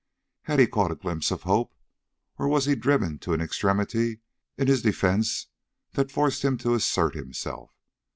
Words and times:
Had 0.45 0.57
he 0.57 0.65
caught 0.65 0.89
a 0.91 0.95
glimpse 0.95 1.29
of 1.29 1.43
hope, 1.43 1.75
or 2.39 2.47
was 2.47 2.65
he 2.65 2.73
driven 2.73 3.19
to 3.19 3.33
an 3.33 3.39
extremity 3.39 4.21
in 4.57 4.65
his 4.67 4.81
defence 4.81 5.45
that 5.91 6.09
forced 6.09 6.43
him 6.43 6.57
to 6.57 6.73
assert 6.73 7.13
himself? 7.13 7.69